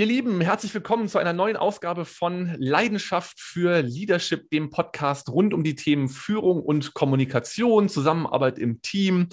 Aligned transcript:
Ihr 0.00 0.06
Lieben, 0.06 0.40
herzlich 0.40 0.72
willkommen 0.72 1.08
zu 1.08 1.18
einer 1.18 1.34
neuen 1.34 1.58
Ausgabe 1.58 2.06
von 2.06 2.54
Leidenschaft 2.56 3.38
für 3.38 3.82
Leadership, 3.82 4.48
dem 4.48 4.70
Podcast 4.70 5.28
rund 5.28 5.52
um 5.52 5.62
die 5.62 5.74
Themen 5.74 6.08
Führung 6.08 6.62
und 6.62 6.94
Kommunikation, 6.94 7.90
Zusammenarbeit 7.90 8.58
im 8.58 8.80
Team. 8.80 9.28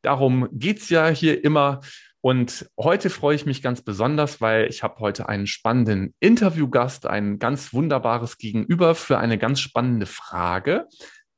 Darum 0.00 0.46
geht 0.52 0.78
es 0.78 0.90
ja 0.90 1.08
hier 1.08 1.42
immer. 1.42 1.80
Und 2.20 2.70
heute 2.78 3.10
freue 3.10 3.34
ich 3.34 3.46
mich 3.46 3.62
ganz 3.62 3.82
besonders, 3.82 4.40
weil 4.40 4.68
ich 4.68 4.84
habe 4.84 5.00
heute 5.00 5.28
einen 5.28 5.48
spannenden 5.48 6.14
Interviewgast, 6.20 7.04
ein 7.04 7.40
ganz 7.40 7.72
wunderbares 7.72 8.38
Gegenüber 8.38 8.94
für 8.94 9.18
eine 9.18 9.38
ganz 9.38 9.58
spannende 9.58 10.06
Frage, 10.06 10.86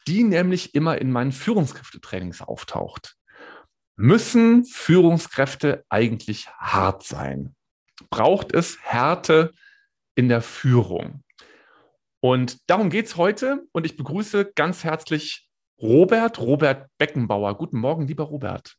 die 0.06 0.24
nämlich 0.24 0.74
immer 0.74 0.98
in 1.00 1.10
meinen 1.10 1.32
Führungskräftetrainings 1.32 2.42
auftaucht. 2.42 3.16
Müssen 3.96 4.66
Führungskräfte 4.66 5.86
eigentlich 5.88 6.50
hart 6.58 7.02
sein? 7.02 7.54
Braucht 8.10 8.54
es 8.54 8.78
Härte 8.82 9.52
in 10.14 10.28
der 10.28 10.42
Führung. 10.42 11.22
Und 12.20 12.58
darum 12.70 12.88
geht 12.90 13.06
es 13.06 13.16
heute 13.16 13.66
und 13.72 13.84
ich 13.84 13.96
begrüße 13.96 14.52
ganz 14.54 14.84
herzlich 14.84 15.48
Robert, 15.80 16.38
Robert 16.38 16.88
Beckenbauer. 16.98 17.56
Guten 17.58 17.78
Morgen, 17.78 18.06
lieber 18.06 18.24
Robert. 18.24 18.76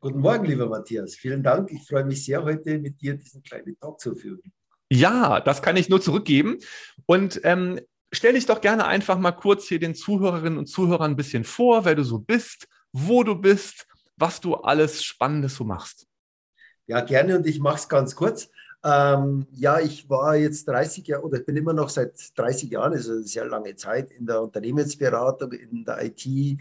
Guten 0.00 0.20
Morgen, 0.20 0.44
lieber 0.44 0.68
Matthias. 0.68 1.14
Vielen 1.14 1.42
Dank. 1.42 1.72
Ich 1.72 1.86
freue 1.86 2.04
mich 2.04 2.24
sehr, 2.24 2.42
heute 2.44 2.78
mit 2.78 3.00
dir 3.00 3.14
diesen 3.14 3.42
kleinen 3.42 3.78
Talk 3.80 3.98
zu 4.00 4.14
führen. 4.14 4.42
Ja, 4.90 5.40
das 5.40 5.62
kann 5.62 5.76
ich 5.76 5.88
nur 5.88 6.00
zurückgeben. 6.00 6.58
Und 7.06 7.40
ähm, 7.44 7.80
stell 8.12 8.34
dich 8.34 8.46
doch 8.46 8.60
gerne 8.60 8.86
einfach 8.86 9.18
mal 9.18 9.32
kurz 9.32 9.66
hier 9.66 9.78
den 9.78 9.94
Zuhörerinnen 9.94 10.58
und 10.58 10.66
Zuhörern 10.66 11.12
ein 11.12 11.16
bisschen 11.16 11.44
vor, 11.44 11.84
wer 11.84 11.94
du 11.94 12.04
so 12.04 12.18
bist, 12.18 12.68
wo 12.92 13.24
du 13.24 13.34
bist, 13.34 13.86
was 14.16 14.40
du 14.40 14.54
alles 14.54 15.02
Spannendes 15.02 15.56
so 15.56 15.64
machst. 15.64 16.05
Ja, 16.86 17.00
gerne 17.00 17.36
und 17.36 17.46
ich 17.46 17.58
mache 17.58 17.76
es 17.76 17.88
ganz 17.88 18.14
kurz. 18.14 18.48
Ähm, 18.84 19.46
ja, 19.50 19.80
ich 19.80 20.08
war 20.08 20.36
jetzt 20.36 20.68
30 20.68 21.04
Jahre 21.08 21.24
oder 21.24 21.38
ich 21.38 21.44
bin 21.46 21.56
immer 21.56 21.72
noch 21.72 21.88
seit 21.88 22.12
30 22.38 22.70
Jahren, 22.70 22.92
also 22.92 23.14
eine 23.14 23.22
sehr 23.24 23.44
lange 23.46 23.74
Zeit 23.74 24.12
in 24.12 24.26
der 24.26 24.42
Unternehmensberatung, 24.42 25.50
in 25.50 25.84
der 25.84 26.04
IT, 26.04 26.24
äh, 26.24 26.56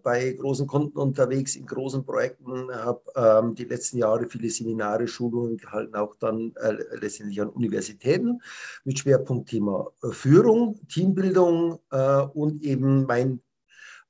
bei 0.00 0.36
großen 0.38 0.68
Kunden 0.68 0.96
unterwegs, 0.96 1.56
in 1.56 1.66
großen 1.66 2.04
Projekten, 2.04 2.70
habe 2.72 3.02
ähm, 3.16 3.56
die 3.56 3.64
letzten 3.64 3.98
Jahre 3.98 4.28
viele 4.28 4.48
Seminare, 4.50 5.08
Schulungen 5.08 5.56
gehalten, 5.56 5.96
auch 5.96 6.14
dann 6.20 6.52
äh, 6.60 6.76
letztendlich 7.00 7.40
an 7.40 7.48
Universitäten 7.48 8.40
mit 8.84 9.00
Schwerpunktthema 9.00 9.88
Führung, 10.10 10.78
Teambildung 10.88 11.80
äh, 11.90 12.20
und 12.20 12.62
eben 12.62 13.06
mein 13.06 13.40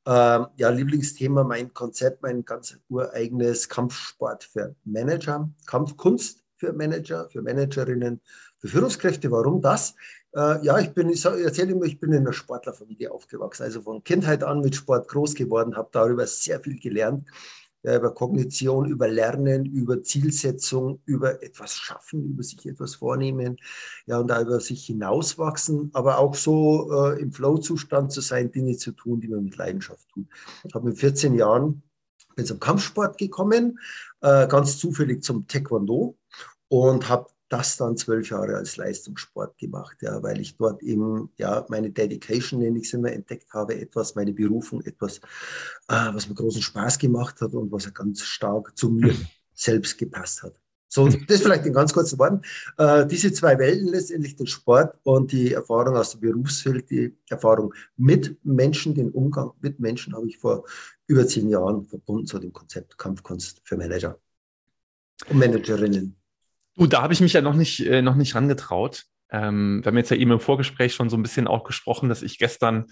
ähm, 0.09 0.47
ja, 0.56 0.70
Lieblingsthema, 0.70 1.45
mein 1.45 1.75
Konzept, 1.75 2.23
mein 2.23 2.42
ganz 2.42 2.78
ureigenes 2.89 3.69
Kampfsport 3.69 4.42
für 4.42 4.75
Manager, 4.84 5.51
Kampfkunst 5.67 6.42
für 6.56 6.73
Manager, 6.73 7.28
für 7.28 7.42
Managerinnen, 7.42 8.23
für 8.56 8.69
Führungskräfte. 8.69 9.31
Warum 9.31 9.61
das? 9.61 9.95
Äh, 10.34 10.64
ja, 10.64 10.79
ich 10.79 10.95
bin, 10.95 11.11
ich 11.11 11.23
erzähle 11.23 11.73
immer, 11.73 11.84
ich 11.84 12.01
bin 12.01 12.12
in 12.12 12.20
einer 12.20 12.33
Sportlerfamilie 12.33 13.12
aufgewachsen, 13.12 13.64
also 13.64 13.83
von 13.83 14.03
Kindheit 14.03 14.42
an 14.42 14.61
mit 14.61 14.75
Sport 14.75 15.09
groß 15.09 15.34
geworden, 15.34 15.77
habe 15.77 15.91
darüber 15.92 16.27
sehr 16.27 16.59
viel 16.61 16.81
gelernt 16.81 17.29
ja, 17.83 17.97
über 17.97 18.15
Kognition, 18.15 18.87
über 18.87 19.09
Lernen, 19.09 19.67
über 19.67 20.03
Zielsetzung, 20.03 21.01
über 21.05 21.43
etwas 21.43 21.77
schaffen, 21.77 22.25
über 22.25 22.43
sich 22.43 22.67
etwas 22.67 22.97
vornehmen, 22.97 23.57
ja, 24.07 24.19
und 24.19 24.29
da 24.29 24.41
über 24.41 24.61
sich 24.61 24.87
hinauswachsen, 24.87 25.91
aber 25.93 26.19
auch 26.19 26.35
so 26.35 26.91
äh, 26.93 27.20
im 27.20 27.33
Flow-Zustand 27.33 28.12
zu 28.12 28.20
sein, 28.20 28.51
Dinge 28.51 28.77
zu 28.77 28.93
tun, 28.93 29.20
die 29.20 29.29
man 29.29 29.45
mit 29.45 29.57
Leidenschaft 29.57 30.09
tut. 30.12 30.27
Ich 30.65 30.75
habe 30.75 30.89
mit 30.89 30.98
14 30.98 31.35
Jahren 31.35 31.83
bin 32.39 32.47
zum 32.47 32.61
Kampfsport 32.61 33.19
gekommen, 33.19 33.81
äh, 34.20 34.47
ganz 34.47 34.79
zufällig 34.79 35.25
zum 35.25 35.48
Taekwondo 35.48 36.17
und 36.69 37.09
habe 37.09 37.27
das 37.49 37.77
dann 37.77 37.97
zwölf 37.97 38.31
Jahre 38.31 38.57
als 38.57 38.77
Leistungssport 38.77 39.57
gemacht, 39.59 39.99
ja, 40.03 40.23
weil 40.23 40.41
ich 40.41 40.57
dort 40.57 40.83
eben 40.83 41.31
ja 41.37 41.64
meine 41.69 41.91
Dedication, 41.91 42.61
nenne 42.61 42.79
ich 42.79 42.86
es 42.86 42.95
immer, 42.95 43.13
entdeckt 43.13 43.53
habe, 43.53 43.81
etwas, 43.81 44.14
meine 44.14 44.33
Berufung, 44.33 44.83
etwas, 44.83 45.19
äh, 45.89 46.13
was 46.13 46.29
mir 46.29 46.35
großen 46.35 46.63
Spaß 46.63 46.98
gemacht 46.98 47.41
hat 47.41 47.55
und 47.55 47.73
was 47.73 47.92
ganz 47.95 48.23
stark 48.23 48.77
zu 48.77 48.91
mir 48.91 49.14
selbst 49.55 49.97
gepasst 49.98 50.42
hat. 50.42 50.61
So, 50.91 51.07
das 51.07 51.42
vielleicht 51.42 51.67
in 51.67 51.75
ganz 51.75 51.92
kurzen 51.92 52.19
Worten. 52.19 52.41
Äh, 52.79 53.07
diese 53.07 53.31
zwei 53.33 53.58
Welten 53.58 53.89
letztendlich, 53.89 54.37
den 54.37 54.47
Sport 54.47 54.97
und 55.03 55.33
die 55.33 55.53
Erfahrung 55.53 55.97
aus 55.97 56.13
der 56.13 56.19
Berufswelt, 56.19 56.89
die 56.89 57.14
Erfahrung 57.29 57.75
mit 57.97 58.39
Menschen, 58.42 58.95
den 58.95 59.11
Umgang 59.11 59.53
mit 59.61 59.79
Menschen 59.81 60.14
habe 60.14 60.27
ich 60.27 60.39
vor 60.39 60.64
über 61.07 61.27
zehn 61.27 61.51
Jahren 61.51 61.85
verbunden 61.85 62.27
zu 62.27 62.39
dem 62.39 62.53
Konzept 62.53 62.97
Kampfkunst 62.97 63.61
für 63.64 63.77
Manager 63.77 64.19
und 65.29 65.39
Managerinnen. 65.39 66.17
Du, 66.78 66.86
da 66.86 67.02
habe 67.02 67.12
ich 67.12 67.20
mich 67.20 67.33
ja 67.33 67.40
noch 67.40 67.55
nicht, 67.55 67.84
äh, 67.84 68.02
noch 68.02 68.14
nicht 68.14 68.36
rangetraut. 68.36 69.05
Ähm, 69.30 69.80
wir 69.83 69.90
haben 69.90 69.96
jetzt 69.96 70.11
ja 70.11 70.16
eben 70.16 70.30
im 70.30 70.39
Vorgespräch 70.39 70.94
schon 70.94 71.11
so 71.11 71.16
ein 71.16 71.22
bisschen 71.22 71.48
auch 71.48 71.64
gesprochen, 71.64 72.08
dass 72.08 72.22
ich 72.22 72.39
gestern 72.39 72.86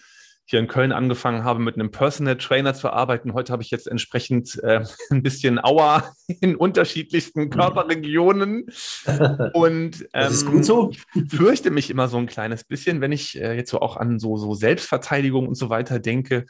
hier 0.44 0.58
in 0.58 0.66
Köln 0.66 0.90
angefangen 0.90 1.44
habe, 1.44 1.60
mit 1.60 1.76
einem 1.76 1.92
Personal 1.92 2.36
Trainer 2.36 2.74
zu 2.74 2.90
arbeiten. 2.90 3.32
Heute 3.32 3.52
habe 3.52 3.62
ich 3.62 3.70
jetzt 3.70 3.86
entsprechend 3.86 4.60
äh, 4.64 4.84
ein 5.10 5.22
bisschen 5.22 5.62
Aua 5.62 6.12
in 6.40 6.56
unterschiedlichsten 6.56 7.42
mhm. 7.42 7.50
Körperregionen. 7.50 8.66
Und 9.54 10.08
ähm, 10.12 10.62
so. 10.64 10.90
ich 10.90 11.30
fürchte 11.30 11.70
mich 11.70 11.88
immer 11.88 12.08
so 12.08 12.16
ein 12.16 12.26
kleines 12.26 12.64
bisschen, 12.64 13.00
wenn 13.00 13.12
ich 13.12 13.40
äh, 13.40 13.54
jetzt 13.54 13.70
so 13.70 13.80
auch 13.80 13.96
an 13.96 14.18
so, 14.18 14.36
so 14.36 14.54
Selbstverteidigung 14.54 15.46
und 15.46 15.54
so 15.54 15.70
weiter 15.70 16.00
denke, 16.00 16.46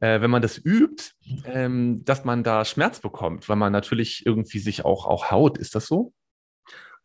äh, 0.00 0.22
wenn 0.22 0.30
man 0.30 0.40
das 0.40 0.56
übt, 0.56 1.10
ähm, 1.44 2.02
dass 2.06 2.24
man 2.24 2.44
da 2.44 2.64
Schmerz 2.64 3.00
bekommt, 3.00 3.46
weil 3.50 3.56
man 3.56 3.72
natürlich 3.72 4.24
irgendwie 4.24 4.58
sich 4.58 4.86
auch, 4.86 5.04
auch 5.04 5.30
haut. 5.30 5.58
Ist 5.58 5.74
das 5.74 5.86
so? 5.86 6.14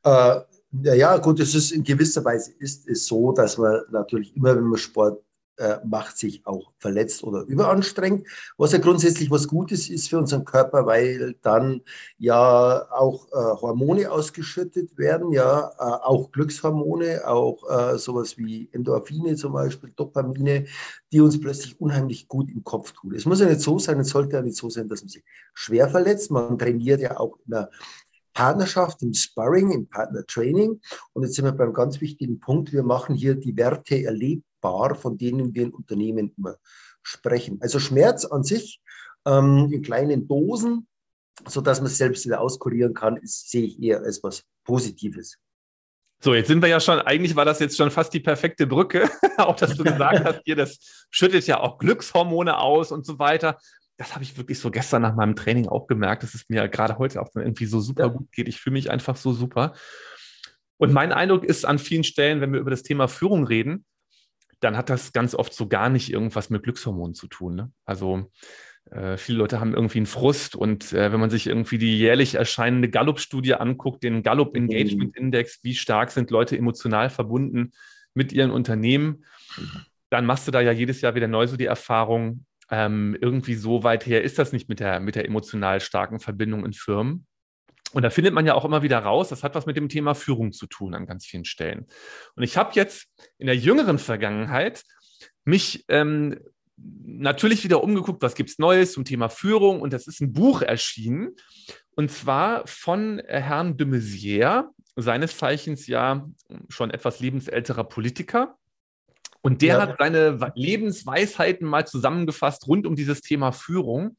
Äh, 0.04 0.42
ja, 0.82 1.18
gut, 1.18 1.40
es 1.40 1.54
ist 1.56 1.72
in 1.72 1.84
gewisser 1.84 2.26
Weise 2.26 2.52
ist 2.60 2.88
es 2.88 3.06
so, 3.06 3.32
dass 3.32 3.58
man 3.58 3.82
natürlich 3.92 4.36
immer, 4.36 4.56
wenn 4.56 4.64
man 4.64 4.78
Sport 4.80 5.24
äh, 5.58 5.78
macht, 5.86 6.18
sich 6.18 6.46
auch 6.48 6.72
verletzt 6.80 7.24
oder 7.24 7.42
überanstrengt, 7.44 8.28
was 8.58 8.72
ja 8.72 8.80
grundsätzlich 8.80 9.30
was 9.30 9.48
Gutes 9.48 9.88
ist 9.88 10.10
für 10.10 10.18
unseren 10.18 10.46
Körper, 10.46 10.88
weil 10.88 11.36
dann 11.44 11.82
ja 12.18 12.92
auch 12.92 13.28
äh, 13.28 13.62
Hormone 13.62 14.12
ausgeschüttet 14.12 14.98
werden, 14.98 15.32
ja, 15.32 15.70
äh, 15.78 15.84
auch 15.84 16.32
Glückshormone, 16.32 17.28
auch 17.28 17.70
äh, 17.70 18.00
sowas 18.00 18.36
wie 18.40 18.68
Endorphine 18.72 19.36
zum 19.36 19.54
Beispiel, 19.54 19.92
Dopamine, 19.96 20.66
die 21.12 21.22
uns 21.22 21.40
plötzlich 21.40 21.80
unheimlich 21.80 22.28
gut 22.28 22.50
im 22.50 22.64
Kopf 22.64 22.92
tun. 22.94 23.14
Es 23.14 23.26
muss 23.26 23.40
ja 23.40 23.46
nicht 23.46 23.62
so 23.62 23.78
sein, 23.78 24.00
es 24.00 24.10
sollte 24.10 24.38
ja 24.38 24.42
nicht 24.42 24.58
so 24.58 24.72
sein, 24.72 24.90
dass 24.90 25.02
man 25.02 25.10
sich 25.10 25.24
schwer 25.54 25.88
verletzt. 25.88 26.32
Man 26.32 26.58
trainiert 26.58 27.00
ja 27.00 27.20
auch 27.20 27.38
in 27.46 27.54
einer 27.54 27.70
Partnerschaft, 28.34 29.02
im 29.04 29.14
Sparring, 29.14 29.72
im 29.72 29.88
Partner-Training. 29.88 30.82
Und 31.14 31.24
jetzt 31.24 31.36
sind 31.36 31.46
wir 31.46 31.52
beim 31.52 31.74
ganz 31.74 32.02
wichtigen 32.02 32.40
Punkt. 32.40 32.74
Wir 32.74 32.84
machen 32.84 33.16
hier 33.16 33.36
die 33.36 33.56
Werte 33.56 34.04
erlebbar, 34.04 34.96
von 34.96 35.18
denen 35.18 35.54
wir 35.54 35.64
in 35.64 35.72
Unternehmen 35.72 36.34
immer 36.38 36.56
sprechen. 37.02 37.60
Also 37.62 37.80
Schmerz 37.80 38.26
an 38.26 38.44
sich 38.44 38.82
ähm, 39.26 39.70
in 39.72 39.82
kleinen 39.82 40.28
Dosen, 40.28 40.88
sodass 41.48 41.80
man 41.80 41.88
es 41.88 41.98
selbst 41.98 42.26
wieder 42.26 42.42
auskurieren 42.42 42.94
kann, 42.94 43.18
ist, 43.18 43.50
sehe 43.50 43.66
ich 43.66 43.82
eher 43.82 44.02
als 44.02 44.24
was 44.24 44.44
Positives. 44.66 45.38
So, 46.24 46.34
jetzt 46.34 46.48
sind 46.48 46.62
wir 46.62 46.70
ja 46.70 46.80
schon, 46.80 47.00
eigentlich 47.00 47.36
war 47.36 47.44
das 47.44 47.60
jetzt 47.60 47.76
schon 47.76 47.92
fast 47.92 48.14
die 48.14 48.22
perfekte 48.22 48.66
Brücke, 48.66 49.10
auch 49.38 49.58
dass 49.58 49.76
du 49.76 49.84
gesagt 49.84 50.24
hast, 50.24 50.42
hier, 50.46 50.56
das 50.56 51.08
schüttet 51.12 51.46
ja 51.48 51.60
auch 51.60 51.78
Glückshormone 51.78 52.58
aus 52.58 52.94
und 52.94 53.06
so 53.06 53.20
weiter 53.20 53.58
das 53.98 54.14
habe 54.14 54.24
ich 54.24 54.38
wirklich 54.38 54.60
so 54.60 54.72
gestern 54.72 55.02
nach 55.02 55.16
meinem 55.16 55.36
Training 55.36 55.68
auch 55.68 55.88
gemerkt, 55.88 56.24
dass 56.24 56.34
es 56.34 56.50
mir 56.50 56.68
gerade 56.68 56.98
heute 56.98 57.22
auch 57.22 57.30
irgendwie 57.36 57.66
so 57.66 57.80
super 57.80 58.08
ja. 58.08 58.10
gut 58.10 58.32
geht. 58.32 58.48
Ich 58.48 58.60
fühle 58.60 58.74
mich 58.74 58.90
einfach 58.90 59.16
so 59.16 59.34
super. 59.34 59.74
Und 60.78 60.94
mein 60.94 61.12
Eindruck 61.12 61.44
ist 61.44 61.66
an 61.66 61.80
vielen 61.80 62.04
Stellen, 62.04 62.42
wenn 62.42 62.52
wir 62.52 62.60
über 62.60 62.72
das 62.72 62.84
Thema 62.84 63.08
Führung 63.08 63.46
reden, 63.46 63.86
dann 64.60 64.78
hat 64.78 64.90
das 64.90 65.14
ganz 65.14 65.36
oft 65.36 65.54
so 65.54 65.68
gar 65.68 65.90
nicht 65.90 66.12
irgendwas 66.12 66.50
mit 66.50 66.64
Glückshormonen 66.64 67.14
zu 67.14 67.28
tun. 67.28 67.56
Ne? 67.56 67.72
Also 67.86 68.32
äh, 68.92 69.18
viele 69.18 69.38
Leute 69.38 69.60
haben 69.60 69.74
irgendwie 69.74 70.00
einen 70.00 70.06
Frust 70.06 70.56
und 70.56 70.94
äh, 70.94 71.12
wenn 71.12 71.20
man 71.20 71.30
sich 71.30 71.48
irgendwie 71.48 71.78
die 71.78 71.98
jährlich 71.98 72.36
erscheinende 72.36 72.90
Gallup-Studie 72.90 73.56
anguckt, 73.56 74.04
den 74.04 74.24
Gallup 74.24 74.54
mhm. 74.54 74.70
Engagement 74.70 75.16
Index, 75.16 75.60
wie 75.64 75.76
stark 75.76 76.12
sind 76.12 76.32
Leute 76.32 76.58
emotional 76.58 77.10
verbunden 77.10 77.72
mit 78.14 78.32
ihren 78.32 78.52
Unternehmen, 78.52 79.26
mhm. 79.58 79.86
dann 80.10 80.26
machst 80.26 80.48
du 80.48 80.52
da 80.52 80.62
ja 80.62 80.72
jedes 80.72 81.02
Jahr 81.02 81.16
wieder 81.16 81.28
neu 81.28 81.48
so 81.48 81.58
die 81.58 81.66
Erfahrung, 81.66 82.46
ähm, 82.74 83.16
irgendwie 83.22 83.54
so 83.54 83.84
weit 83.84 84.08
her 84.08 84.24
ist 84.24 84.40
das 84.40 84.52
nicht 84.52 84.68
mit 84.68 84.80
der, 84.80 85.00
mit 85.00 85.14
der 85.14 85.26
emotional 85.26 85.80
starken 85.80 86.20
Verbindung 86.20 86.66
in 86.66 86.74
Firmen. 86.74 87.28
Und 87.92 88.02
da 88.02 88.10
findet 88.10 88.34
man 88.34 88.48
ja 88.48 88.56
auch 88.56 88.66
immer 88.66 88.82
wieder 88.82 88.98
raus, 88.98 89.30
das 89.30 89.44
hat 89.44 89.54
was 89.54 89.68
mit 89.68 89.78
dem 89.78 89.90
Thema 89.90 90.16
Führung 90.16 90.54
zu 90.54 90.66
tun 90.66 90.96
an 90.96 91.06
ganz 91.06 91.28
vielen 91.28 91.46
Stellen. 91.46 91.86
Und 92.36 92.42
ich 92.42 92.58
habe 92.58 92.72
jetzt 92.74 93.08
in 93.38 93.46
der 93.46 93.56
jüngeren 93.56 94.00
Vergangenheit 94.00 94.82
mich 95.46 95.86
ähm, 95.88 96.40
natürlich 96.76 97.64
wieder 97.64 97.84
umgeguckt, 97.84 98.24
was 98.24 98.34
gibt 98.34 98.50
es 98.50 98.58
Neues 98.58 98.94
zum 98.94 99.06
Thema 99.06 99.30
Führung. 99.30 99.80
Und 99.80 99.94
das 99.94 100.08
ist 100.08 100.20
ein 100.20 100.34
Buch 100.34 100.64
erschienen. 100.64 101.36
Und 101.96 102.10
zwar 102.10 102.66
von 102.66 103.22
Herrn 103.28 103.78
de 103.78 103.86
Maizière, 103.86 104.70
seines 104.96 105.38
Zeichens 105.38 105.86
ja 105.86 106.28
schon 106.70 106.90
etwas 106.90 107.20
lebensälterer 107.20 107.84
Politiker. 107.84 108.58
Und 109.46 109.62
der 109.62 109.76
ja. 109.76 109.82
hat 109.82 109.98
seine 110.00 110.52
Lebensweisheiten 110.56 111.68
mal 111.68 111.86
zusammengefasst 111.86 112.66
rund 112.68 112.88
um 112.88 112.96
dieses 112.96 113.22
Thema 113.22 113.52
Führung. 113.52 114.16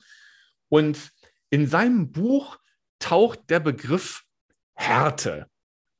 Und 0.68 1.10
in 1.48 1.66
seinem 1.66 2.12
Buch 2.12 2.58
taucht 2.98 3.40
der 3.48 3.60
Begriff 3.60 4.22
Härte 4.74 5.46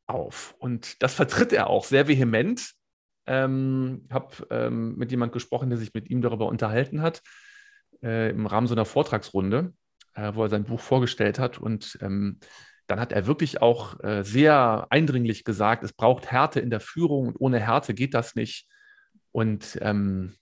auf. 0.07 0.55
Und 0.59 1.03
das 1.03 1.15
vertritt 1.15 1.55
er 1.55 1.69
auch 1.69 1.85
sehr 1.85 2.07
vehement. 2.07 2.73
Ähm, 3.27 4.07
habe 4.11 4.47
ähm, 4.51 4.97
mit 4.97 5.11
jemand 5.11 5.33
gesprochen, 5.33 5.71
der 5.71 5.79
sich 5.79 5.95
mit 5.95 6.11
ihm 6.11 6.21
darüber 6.21 6.47
unterhalten 6.47 7.01
hat, 7.01 7.23
äh, 8.03 8.29
im 8.29 8.45
Rahmen 8.45 8.67
so 8.67 8.75
einer 8.75 8.85
Vortragsrunde, 8.85 9.73
äh, 10.13 10.35
wo 10.35 10.43
er 10.43 10.51
sein 10.51 10.65
Buch 10.65 10.81
vorgestellt 10.81 11.39
hat. 11.39 11.57
Und 11.57 11.97
ähm, 12.03 12.39
dann 12.87 13.01
hat 13.01 13.13
er 13.13 13.27
wirklich 13.27 13.63
auch 13.63 13.99
äh, 14.05 14.23
sehr 14.23 14.87
eindringlich 14.91 15.45
gesagt, 15.45 15.83
es 15.83 15.95
braucht 15.95 16.31
Härte 16.31 16.61
in 16.61 16.69
der 16.69 16.81
Führung 16.81 17.29
und 17.29 17.37
ohne 17.41 17.59
Härte 17.59 17.95
geht 17.95 18.13
das 18.13 18.35
nicht. 18.35 18.69
Und 19.35 19.79
ähm, 19.81 20.35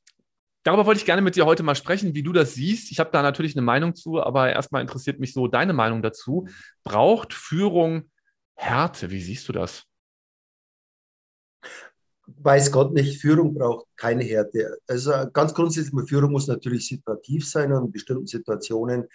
darüber 0.64 0.84
wollte 0.84 0.98
ich 0.98 1.06
gerne 1.06 1.22
mit 1.22 1.36
dir 1.36 1.46
heute 1.46 1.62
mal 1.62 1.74
sprechen, 1.74 2.14
wie 2.14 2.22
du 2.22 2.32
das 2.32 2.54
siehst. 2.54 2.90
Ich 2.90 3.00
habe 3.00 3.10
da 3.10 3.22
natürlich 3.22 3.56
eine 3.56 3.64
Meinung 3.64 3.94
zu, 3.94 4.22
aber 4.22 4.52
erstmal 4.52 4.82
interessiert 4.82 5.18
mich 5.18 5.32
so 5.32 5.48
deine 5.48 5.72
Meinung 5.72 6.02
dazu. 6.02 6.46
Braucht 6.84 7.32
Führung 7.32 8.10
Härte? 8.54 9.10
Wie 9.10 9.22
siehst 9.22 9.48
du 9.48 9.52
das? 9.52 9.86
weiß 12.26 12.72
Gott 12.72 12.92
nicht, 12.92 13.20
Führung 13.20 13.54
braucht 13.54 13.86
keine 13.96 14.24
Härte. 14.24 14.78
Also 14.86 15.12
ganz 15.32 15.54
grundsätzlich, 15.54 16.08
Führung 16.08 16.32
muss 16.32 16.46
natürlich 16.46 16.86
situativ 16.86 17.48
sein 17.48 17.72
und 17.72 17.86
in 17.86 17.92
bestimmten 17.92 18.26
Situationen 18.26 19.08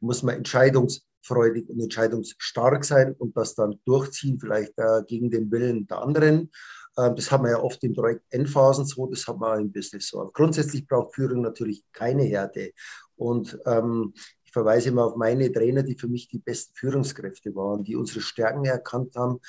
muss 0.00 0.22
man 0.22 0.36
entscheidungsfreudig 0.36 1.68
und 1.68 1.80
entscheidungsstark 1.80 2.84
sein 2.84 3.14
und 3.18 3.36
das 3.36 3.54
dann 3.54 3.80
durchziehen, 3.84 4.38
vielleicht 4.38 4.72
äh, 4.76 5.02
gegen 5.06 5.30
den 5.30 5.50
Willen 5.50 5.86
der 5.86 5.98
anderen. 5.98 6.50
Ähm, 6.98 7.16
das 7.16 7.30
haben 7.30 7.44
wir 7.44 7.52
ja 7.52 7.60
oft 7.60 7.82
in 7.84 7.94
Projekt 7.94 8.22
Endphasen 8.30 8.86
so, 8.86 9.06
das 9.06 9.26
wir 9.26 9.54
auch 9.54 9.58
im 9.58 9.72
Business 9.72 10.08
so. 10.08 10.30
Grundsätzlich 10.32 10.86
braucht 10.86 11.14
Führung 11.14 11.42
natürlich 11.42 11.84
keine 11.92 12.24
Härte. 12.24 12.72
Und 13.16 13.58
ähm, 13.66 14.12
ich 14.44 14.52
verweise 14.52 14.90
immer 14.90 15.06
auf 15.06 15.16
meine 15.16 15.50
Trainer, 15.52 15.82
die 15.82 15.98
für 15.98 16.08
mich 16.08 16.28
die 16.28 16.38
besten 16.38 16.74
Führungskräfte 16.74 17.54
waren, 17.54 17.84
die 17.84 17.96
unsere 17.96 18.20
Stärken 18.20 18.64
erkannt 18.64 19.16
haben 19.16 19.40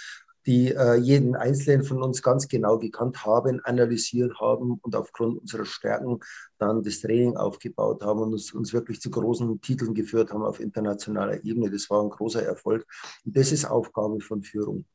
die 0.45 0.71
äh, 0.73 0.95
jeden 0.95 1.35
Einzelnen 1.35 1.83
von 1.83 2.03
uns 2.03 2.21
ganz 2.21 2.47
genau 2.47 2.77
gekannt 2.77 3.25
haben, 3.25 3.61
analysiert 3.63 4.39
haben 4.39 4.79
und 4.81 4.95
aufgrund 4.95 5.41
unserer 5.41 5.65
Stärken 5.65 6.19
dann 6.59 6.83
das 6.83 7.01
Training 7.01 7.35
aufgebaut 7.35 8.03
haben 8.03 8.21
und 8.21 8.33
uns, 8.33 8.53
uns 8.53 8.71
wirklich 8.71 9.01
zu 9.01 9.09
großen 9.09 9.59
Titeln 9.61 9.93
geführt 9.93 10.31
haben 10.31 10.43
auf 10.43 10.59
internationaler 10.59 11.43
Ebene. 11.43 11.71
Das 11.71 11.89
war 11.89 12.03
ein 12.03 12.09
großer 12.09 12.43
Erfolg. 12.43 12.85
Und 13.25 13.35
das 13.35 13.51
ist 13.51 13.65
Aufgabe 13.65 14.19
von 14.21 14.43
Führung. 14.43 14.85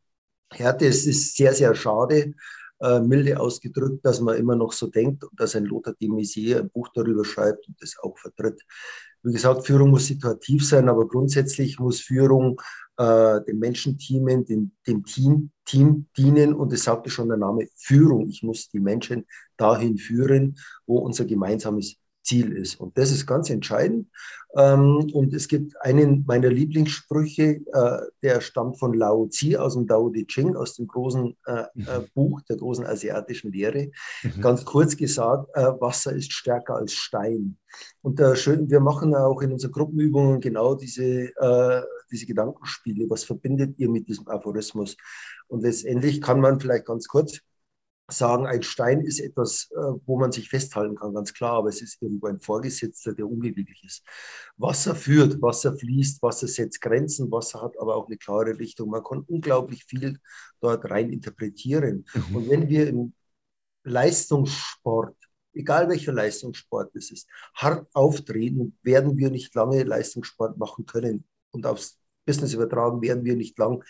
Härte, 0.53 0.87
es 0.87 1.07
ist 1.07 1.37
sehr, 1.37 1.55
sehr 1.55 1.75
schade, 1.75 2.35
äh, 2.81 3.01
milde 3.01 3.39
ausgedrückt, 3.39 4.05
dass 4.05 4.21
man 4.21 4.37
immer 4.37 4.57
noch 4.57 4.73
so 4.73 4.87
denkt 4.87 5.25
und 5.25 5.39
dass 5.39 5.55
ein 5.55 5.65
Lothar 5.65 5.95
de 5.95 6.09
Maizière 6.09 6.61
ein 6.61 6.71
Buch 6.71 6.89
darüber 6.95 7.25
schreibt 7.25 7.69
und 7.69 7.77
das 7.81 7.97
auch 8.03 8.19
vertritt. 8.19 8.61
Wie 9.23 9.33
gesagt, 9.33 9.67
Führung 9.67 9.91
muss 9.91 10.07
situativ 10.07 10.67
sein, 10.67 10.89
aber 10.89 11.07
grundsätzlich 11.07 11.79
muss 11.79 12.01
Führung 12.01 12.61
äh, 12.97 13.41
dem 13.45 13.59
Menschenteam, 13.59 14.45
dem, 14.47 14.73
dem 14.87 15.05
Team, 15.05 15.51
Team 15.67 16.07
dienen. 16.17 16.55
Und 16.55 16.73
es 16.73 16.85
sagte 16.85 17.11
schon 17.11 17.29
der 17.29 17.37
Name 17.37 17.69
Führung. 17.77 18.29
Ich 18.31 18.43
muss 18.43 18.71
die 18.71 18.81
Menschen 18.81 19.27
dahin 19.59 19.99
führen, 19.99 20.57
wo 20.87 20.99
unser 20.99 21.27
gemeinsames 21.27 21.97
Ziel 22.31 22.53
ist. 22.53 22.81
Und 22.81 22.97
das 22.97 23.11
ist 23.11 23.27
ganz 23.27 23.51
entscheidend. 23.51 24.09
Ähm, 24.57 25.11
und 25.13 25.35
es 25.35 25.49
gibt 25.49 25.75
einen 25.81 26.25
meiner 26.27 26.49
Lieblingssprüche, 26.49 27.61
äh, 27.73 28.01
der 28.23 28.41
stammt 28.41 28.79
von 28.79 28.95
Lao 28.95 29.27
Tzu 29.29 29.57
aus 29.59 29.75
dem 29.75 29.87
Dao 29.87 30.11
De 30.11 30.25
Ching, 30.27 30.57
aus 30.57 30.77
dem 30.77 30.87
großen 30.87 31.37
äh, 31.47 31.65
mhm. 31.75 31.87
Buch 32.15 32.41
der 32.43 32.57
großen 32.57 32.87
asiatischen 32.87 33.53
Lehre. 33.53 33.91
Mhm. 34.23 34.41
Ganz 34.41 34.65
kurz 34.65 34.97
gesagt, 34.97 35.49
Wasser 35.81 36.13
ist 36.13 36.33
stärker 36.33 36.77
als 36.77 36.93
Stein. 36.93 37.57
Und 38.03 38.19
wir 38.19 38.81
machen 38.81 39.15
auch 39.15 39.41
in 39.43 39.53
unseren 39.53 39.73
Gruppenübungen 39.73 40.41
genau 40.41 40.75
diese, 40.75 41.31
diese 42.11 42.27
Gedankenspiele. 42.27 43.09
Was 43.09 43.25
verbindet 43.25 43.79
ihr 43.79 43.89
mit 43.89 44.09
diesem 44.09 44.27
Aphorismus? 44.29 44.97
Und 45.49 45.63
letztendlich 45.63 46.21
kann 46.21 46.41
man 46.41 46.59
vielleicht 46.59 46.87
ganz 46.87 47.07
kurz 47.07 47.41
sagen, 48.13 48.47
ein 48.47 48.63
Stein 48.63 49.01
ist 49.03 49.21
etwas, 49.21 49.71
äh, 49.73 49.77
wo 50.07 50.19
man 50.19 50.33
sich 50.33 50.49
festhalten 50.49 50.97
kann, 50.97 51.15
ganz 51.15 51.33
klar, 51.33 51.55
aber 51.55 51.69
es 51.69 51.83
ist 51.83 52.01
irgendwo 52.03 52.27
ein 52.27 52.41
Vorgesetzter, 52.41 53.13
der 53.13 53.27
unbeweglich 53.27 53.83
ist. 53.85 54.05
Wasser 54.57 54.95
führt, 54.95 55.41
Wasser 55.43 55.77
fließt, 55.77 56.23
Wasser 56.23 56.49
setzt 56.49 56.81
Grenzen, 56.81 57.31
Wasser 57.31 57.63
hat 57.63 57.79
aber 57.79 57.97
auch 57.97 58.07
eine 58.07 58.17
klare 58.17 58.59
Richtung. 58.59 58.91
Man 58.91 59.03
kann 59.03 59.25
unglaublich 59.27 59.85
viel 59.85 60.19
dort 60.61 60.89
rein 60.91 61.11
interpretieren. 61.11 62.07
Mhm. 62.15 62.37
Und 62.37 62.51
wenn 62.51 62.69
wir 62.69 62.89
im 62.89 63.13
Leistungssport, 63.85 65.17
egal 65.53 65.89
welcher 65.89 66.13
Leistungssport 66.13 66.95
es 66.95 67.11
ist, 67.11 67.29
hart 67.55 67.89
auftreten, 67.95 68.79
werden 68.83 69.17
wir 69.17 69.31
nicht 69.31 69.55
lange 69.55 69.83
Leistungssport 69.83 70.59
machen 70.59 70.87
können. 70.87 71.25
Und 71.51 71.67
aufs 71.67 71.99
Business 72.25 72.53
übertragen 72.53 73.03
werden 73.03 73.25
wir 73.25 73.37
nicht 73.37 73.59
lang 73.59 73.83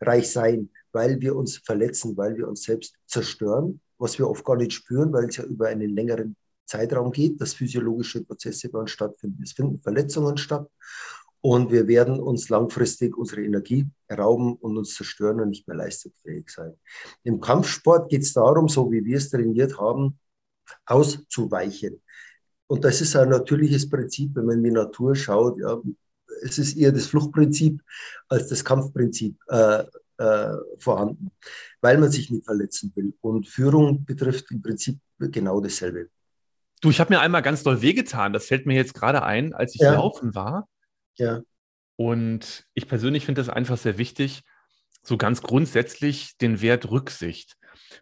erfolgreich 0.00 0.30
sein 0.30 0.70
weil 0.92 1.20
wir 1.20 1.36
uns 1.36 1.58
verletzen, 1.58 2.16
weil 2.16 2.36
wir 2.36 2.48
uns 2.48 2.62
selbst 2.62 2.94
zerstören, 3.06 3.80
was 3.98 4.18
wir 4.18 4.28
oft 4.28 4.44
gar 4.44 4.56
nicht 4.56 4.72
spüren, 4.72 5.12
weil 5.12 5.26
es 5.26 5.36
ja 5.36 5.44
über 5.44 5.68
einen 5.68 5.94
längeren 5.94 6.36
Zeitraum 6.66 7.12
geht, 7.12 7.40
dass 7.40 7.54
physiologische 7.54 8.24
Prozesse 8.24 8.68
bei 8.68 8.78
uns 8.80 8.90
stattfinden. 8.90 9.42
Es 9.42 9.52
finden 9.52 9.80
Verletzungen 9.80 10.36
statt 10.36 10.68
und 11.40 11.70
wir 11.70 11.88
werden 11.88 12.20
uns 12.20 12.48
langfristig 12.48 13.16
unsere 13.16 13.42
Energie 13.42 13.86
rauben 14.10 14.54
und 14.54 14.76
uns 14.76 14.94
zerstören 14.94 15.40
und 15.40 15.50
nicht 15.50 15.66
mehr 15.66 15.76
leistungsfähig 15.76 16.48
sein. 16.50 16.74
Im 17.24 17.40
Kampfsport 17.40 18.10
geht 18.10 18.22
es 18.22 18.32
darum, 18.32 18.68
so 18.68 18.90
wie 18.90 19.04
wir 19.04 19.16
es 19.16 19.30
trainiert 19.30 19.78
haben, 19.78 20.18
auszuweichen. 20.86 22.00
Und 22.68 22.84
das 22.84 23.00
ist 23.00 23.16
ein 23.16 23.30
natürliches 23.30 23.88
Prinzip, 23.88 24.30
wenn 24.36 24.46
man 24.46 24.58
in 24.58 24.64
die 24.64 24.70
Natur 24.70 25.16
schaut. 25.16 25.58
Ja, 25.58 25.80
es 26.42 26.58
ist 26.58 26.76
eher 26.76 26.92
das 26.92 27.06
Fluchtprinzip 27.06 27.82
als 28.28 28.48
das 28.48 28.64
Kampfprinzip. 28.64 29.36
Äh, 29.48 29.84
äh, 30.20 30.58
vorhanden, 30.78 31.30
weil 31.80 31.96
man 31.96 32.10
sich 32.10 32.30
nicht 32.30 32.44
verletzen 32.44 32.92
will. 32.94 33.14
Und 33.22 33.48
Führung 33.48 34.04
betrifft 34.04 34.50
im 34.50 34.60
Prinzip 34.60 34.98
genau 35.18 35.60
dasselbe. 35.60 36.10
Du, 36.82 36.90
ich 36.90 37.00
habe 37.00 37.14
mir 37.14 37.20
einmal 37.20 37.40
ganz 37.40 37.62
doll 37.62 37.80
wehgetan. 37.80 38.34
Das 38.34 38.46
fällt 38.46 38.66
mir 38.66 38.74
jetzt 38.74 38.92
gerade 38.92 39.22
ein, 39.22 39.54
als 39.54 39.74
ich 39.74 39.80
ja. 39.80 39.94
laufen 39.94 40.34
war. 40.34 40.68
Ja. 41.16 41.40
Und 41.96 42.66
ich 42.74 42.86
persönlich 42.86 43.24
finde 43.24 43.40
es 43.40 43.48
einfach 43.48 43.78
sehr 43.78 43.96
wichtig, 43.96 44.42
so 45.02 45.16
ganz 45.16 45.40
grundsätzlich 45.40 46.36
den 46.36 46.60
Wert 46.60 46.90
Rücksicht. 46.90 47.56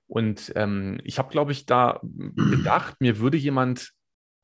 Und 0.08 0.52
ähm, 0.56 1.00
ich 1.04 1.18
habe, 1.18 1.30
glaube 1.30 1.52
ich, 1.52 1.66
da 1.66 2.00
gedacht, 2.02 2.96
mir 3.00 3.18
würde 3.18 3.36
jemand 3.36 3.92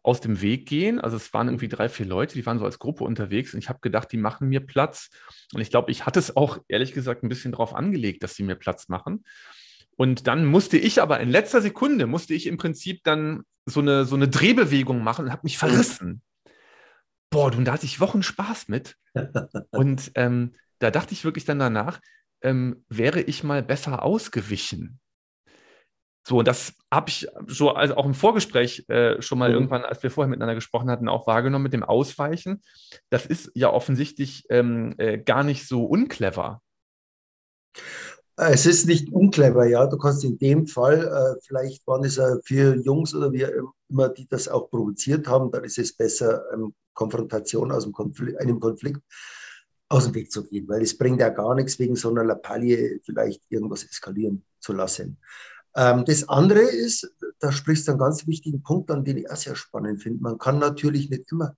aus 0.05 0.21
dem 0.21 0.43
Weg 0.43 0.67
gehen. 0.67 1.01
Also 1.01 1.17
es 1.17 1.33
waren 1.33 1.49
irgendwie 1.49 1.69
drei, 1.69 1.89
vier 1.89 2.07
Leute, 2.07 2.35
die 2.35 2.45
waren 2.45 2.59
so 2.59 2.67
als 2.67 2.79
Gruppe 2.79 3.05
unterwegs 3.05 3.55
und 3.55 3.59
ich 3.59 3.71
habe 3.71 3.81
gedacht, 3.81 4.13
die 4.13 4.19
machen 4.19 4.49
mir 4.49 4.61
Platz. 4.61 5.09
Und 5.53 5.63
ich 5.63 5.71
glaube, 5.71 5.91
ich 5.91 6.07
hatte 6.07 6.19
es 6.21 6.37
auch 6.37 6.59
ehrlich 6.69 6.93
gesagt 6.93 7.25
ein 7.25 7.29
bisschen 7.29 7.53
darauf 7.53 7.75
angelegt, 7.75 8.23
dass 8.23 8.35
sie 8.35 8.43
mir 8.43 8.55
Platz 8.55 8.89
machen. 8.89 9.25
Und 9.97 10.27
dann 10.27 10.45
musste 10.45 10.77
ich 10.77 11.01
aber 11.01 11.21
in 11.21 11.31
letzter 11.31 11.63
Sekunde, 11.63 12.07
musste 12.07 12.35
ich 12.35 12.47
im 12.47 12.59
Prinzip 12.59 13.03
dann 13.05 13.45
so 13.65 13.81
eine, 13.81 14.05
so 14.05 14.15
eine 14.15 14.29
Drehbewegung 14.29 15.03
machen 15.03 15.25
und 15.25 15.33
habe 15.33 15.43
mich 15.45 15.57
verrissen. 15.57 16.21
Boah, 17.31 17.51
du, 17.51 17.63
da 17.63 17.73
hatte 17.73 17.87
ich 17.87 17.99
Wochen 17.99 18.23
Spaß 18.23 18.69
mit. 18.69 18.97
Und 19.71 20.13
ähm, 20.15 20.55
da 20.81 20.91
dachte 20.91 21.15
ich 21.15 21.25
wirklich 21.25 21.45
dann 21.45 21.59
danach, 21.59 22.01
ähm, 22.43 22.85
wäre 22.89 23.23
ich 23.23 23.43
mal 23.43 23.63
besser 23.63 24.03
ausgewichen. 24.03 25.01
So, 26.27 26.39
und 26.39 26.49
das 26.49 26.73
habe 26.91 27.11
ich 27.11 27.29
so 27.47 27.71
also 27.71 27.97
auch 27.97 28.07
im 28.07 28.15
Vorgespräch 28.15 28.89
äh, 28.89 29.21
schon 29.21 29.39
mal 29.39 29.51
mhm. 29.51 29.55
irgendwann, 29.57 29.85
als 29.85 30.03
wir 30.03 30.11
vorher 30.11 30.29
miteinander 30.29 30.55
gesprochen 30.55 30.91
hatten, 30.91 31.09
auch 31.09 31.27
wahrgenommen 31.27 31.65
mit 31.65 31.75
dem 31.75 31.83
Ausweichen. 31.83 32.63
Das 33.11 33.27
ist 33.27 33.51
ja 33.55 33.71
offensichtlich 33.71 34.45
ähm, 34.49 34.95
äh, 34.97 35.19
gar 35.19 35.45
nicht 35.45 35.69
so 35.69 35.85
unclever. 35.85 36.63
Es 38.37 38.67
ist 38.67 38.87
nicht 38.87 39.13
unclever, 39.13 39.67
ja. 39.67 39.87
Du 39.87 39.97
kannst 39.97 40.25
in 40.25 40.39
dem 40.39 40.67
Fall, 40.67 41.07
äh, 41.07 41.41
vielleicht 41.47 41.87
waren 41.87 42.05
es 42.05 42.17
ja 42.17 42.37
vier 42.45 42.77
Jungs 42.79 43.15
oder 43.15 43.31
wie 43.33 43.47
immer, 43.89 44.09
die 44.09 44.27
das 44.27 44.49
auch 44.49 44.71
provoziert 44.71 45.29
haben, 45.29 45.53
dann 45.53 45.63
ist 45.63 45.79
es 45.79 45.95
besser, 45.95 46.43
ähm, 46.53 46.75
Konfrontation 46.95 47.71
aus 47.71 47.85
dem 47.85 47.93
Konflikt, 47.93 48.41
einem 48.41 48.59
Konflikt 48.59 49.01
aus 49.89 50.07
dem 50.07 50.15
Weg 50.15 50.33
zu 50.33 50.45
gehen, 50.45 50.67
weil 50.69 50.83
es 50.83 50.97
bringt 50.97 51.21
ja 51.21 51.29
gar 51.29 51.55
nichts, 51.55 51.79
wegen 51.79 51.95
so 51.95 52.09
einer 52.11 52.25
Lappalie 52.25 53.01
vielleicht 53.05 53.43
irgendwas 53.51 53.85
eskalieren 53.85 54.45
zu 54.59 54.73
lassen. 54.73 55.19
Ähm, 55.77 56.05
das 56.05 56.29
andere 56.29 56.61
ist, 56.61 57.11
da 57.41 57.53
sprichst 57.53 57.89
du 57.89 57.93
einen 57.93 58.01
ganz 58.01 58.27
wichtigen 58.27 58.63
Punkt 58.63 58.91
an, 58.91 59.05
den 59.05 59.19
ich 59.19 59.31
auch 59.31 59.37
sehr 59.37 59.57
spannend 59.57 60.03
finde. 60.03 60.23
Man 60.23 60.39
kann 60.39 60.59
natürlich 60.59 61.11
nicht 61.11 61.31
immer 61.33 61.57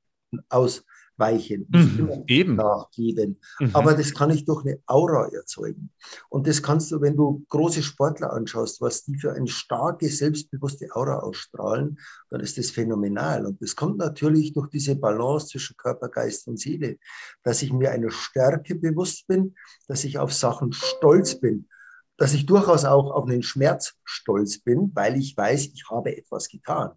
ausweichen, 0.48 1.66
nicht 1.68 1.92
mhm, 1.92 1.98
immer 1.98 2.24
eben. 2.26 2.56
nachgeben, 2.56 3.40
mhm. 3.60 3.70
aber 3.74 3.94
das 3.94 4.14
kann 4.14 4.30
ich 4.30 4.44
durch 4.44 4.64
eine 4.64 4.80
Aura 4.86 5.28
erzeugen. 5.28 5.90
Und 6.28 6.46
das 6.46 6.62
kannst 6.62 6.90
du, 6.90 7.00
wenn 7.00 7.16
du 7.16 7.44
große 7.48 7.82
Sportler 7.82 8.32
anschaust, 8.32 8.80
was 8.80 9.04
die 9.04 9.18
für 9.18 9.32
eine 9.32 9.48
starke, 9.48 10.08
selbstbewusste 10.08 10.88
Aura 10.94 11.18
ausstrahlen, 11.18 11.98
dann 12.30 12.40
ist 12.40 12.58
das 12.58 12.70
phänomenal. 12.70 13.46
Und 13.46 13.62
das 13.62 13.76
kommt 13.76 13.98
natürlich 13.98 14.54
durch 14.54 14.68
diese 14.68 14.96
Balance 14.96 15.48
zwischen 15.48 15.76
Körper, 15.76 16.08
Geist 16.08 16.48
und 16.48 16.58
Seele, 16.58 16.96
dass 17.42 17.62
ich 17.62 17.72
mir 17.72 17.90
einer 17.90 18.10
Stärke 18.10 18.74
bewusst 18.74 19.26
bin, 19.26 19.54
dass 19.88 20.04
ich 20.04 20.18
auf 20.18 20.32
Sachen 20.32 20.72
stolz 20.72 21.38
bin 21.38 21.68
dass 22.16 22.34
ich 22.34 22.46
durchaus 22.46 22.84
auch 22.84 23.10
auf 23.10 23.24
einen 23.24 23.42
Schmerz 23.42 23.94
stolz 24.04 24.58
bin, 24.58 24.90
weil 24.94 25.16
ich 25.16 25.36
weiß, 25.36 25.66
ich 25.66 25.84
habe 25.90 26.16
etwas 26.16 26.48
getan. 26.48 26.92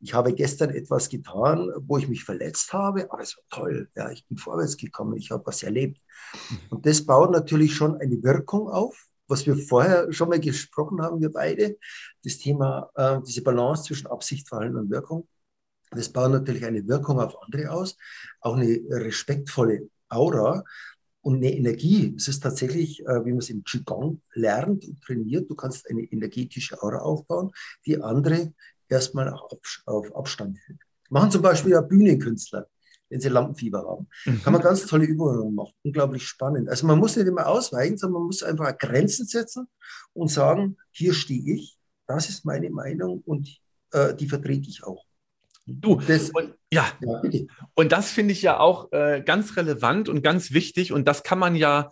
ich 0.00 0.14
habe 0.14 0.32
gestern 0.32 0.70
etwas 0.70 1.08
getan, 1.08 1.72
wo 1.80 1.98
ich 1.98 2.08
mich 2.08 2.22
verletzt 2.22 2.72
habe, 2.72 3.10
aber 3.10 3.22
es 3.22 3.36
war 3.36 3.44
toll. 3.50 3.90
Ja, 3.96 4.10
ich 4.10 4.24
bin 4.28 4.38
vorwärts 4.38 4.76
gekommen, 4.76 5.16
ich 5.16 5.32
habe 5.32 5.44
was 5.44 5.62
erlebt. 5.62 6.00
Mhm. 6.50 6.58
Und 6.70 6.86
das 6.86 7.04
baut 7.04 7.32
natürlich 7.32 7.74
schon 7.74 7.96
eine 7.96 8.22
Wirkung 8.22 8.68
auf, 8.68 9.08
was 9.26 9.44
wir 9.46 9.56
vorher 9.56 10.12
schon 10.12 10.28
mal 10.28 10.40
gesprochen 10.40 11.02
haben, 11.02 11.20
wir 11.20 11.32
beide, 11.32 11.78
das 12.22 12.38
Thema, 12.38 12.90
äh, 12.94 13.18
diese 13.26 13.42
Balance 13.42 13.84
zwischen 13.84 14.06
Absicht, 14.06 14.48
Verhalten 14.48 14.76
und 14.76 14.90
Wirkung. 14.90 15.28
Das 15.90 16.08
baut 16.08 16.30
natürlich 16.30 16.64
eine 16.64 16.86
Wirkung 16.86 17.20
auf 17.20 17.40
andere 17.42 17.70
aus, 17.70 17.96
auch 18.40 18.56
eine 18.56 18.80
respektvolle 18.90 19.88
Aura 20.08 20.64
und 21.28 21.36
eine 21.36 21.54
Energie. 21.54 22.14
Es 22.16 22.26
ist 22.26 22.40
tatsächlich, 22.42 23.00
äh, 23.00 23.22
wie 23.26 23.32
man 23.32 23.40
es 23.40 23.50
im 23.50 23.62
Qigong 23.62 24.22
lernt 24.32 24.88
und 24.88 25.02
trainiert, 25.02 25.50
du 25.50 25.54
kannst 25.54 25.88
eine 25.90 26.00
energetische 26.00 26.82
Aura 26.82 27.00
aufbauen, 27.00 27.50
die 27.84 28.00
andere 28.00 28.54
erstmal 28.88 29.28
auf, 29.28 29.82
auf 29.84 30.16
Abstand 30.16 30.56
hält. 30.66 30.78
Machen 31.10 31.30
zum 31.30 31.42
Beispiel 31.42 31.72
ja 31.72 31.82
Bühnenkünstler, 31.82 32.66
wenn 33.10 33.20
sie 33.20 33.28
Lampenfieber 33.28 33.86
haben. 33.86 34.08
Mhm. 34.24 34.42
Kann 34.42 34.54
man 34.54 34.62
ganz 34.62 34.86
tolle 34.86 35.04
Übungen 35.04 35.54
machen. 35.54 35.74
Unglaublich 35.84 36.26
spannend. 36.26 36.70
Also 36.70 36.86
man 36.86 36.98
muss 36.98 37.14
nicht 37.14 37.26
immer 37.26 37.46
ausweichen, 37.46 37.98
sondern 37.98 38.22
man 38.22 38.28
muss 38.28 38.42
einfach 38.42 38.78
Grenzen 38.78 39.26
setzen 39.26 39.68
und 40.14 40.30
sagen, 40.30 40.78
hier 40.92 41.12
stehe 41.12 41.56
ich, 41.56 41.78
das 42.06 42.30
ist 42.30 42.46
meine 42.46 42.70
Meinung 42.70 43.20
und 43.26 43.54
äh, 43.92 44.14
die 44.14 44.28
vertrete 44.28 44.70
ich 44.70 44.82
auch. 44.82 45.04
Du, 45.70 45.96
das, 46.00 46.30
und, 46.30 46.54
ja, 46.72 46.86
ja 47.00 47.22
und 47.74 47.92
das 47.92 48.10
finde 48.10 48.32
ich 48.32 48.42
ja 48.42 48.58
auch 48.58 48.90
äh, 48.92 49.22
ganz 49.24 49.56
relevant 49.56 50.08
und 50.08 50.22
ganz 50.22 50.52
wichtig 50.52 50.92
und 50.92 51.06
das 51.06 51.22
kann 51.22 51.38
man 51.38 51.54
ja 51.54 51.90